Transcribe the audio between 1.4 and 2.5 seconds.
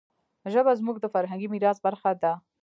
میراث برخه ده.